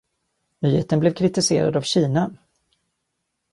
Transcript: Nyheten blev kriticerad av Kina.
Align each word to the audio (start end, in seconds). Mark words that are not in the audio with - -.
Nyheten 0.61 0.99
blev 0.99 1.13
kriticerad 1.13 1.77
av 1.77 1.81
Kina. 1.81 2.35